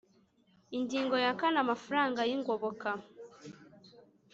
[0.77, 2.89] Ingingo ya kane Amafaranga y ingoboka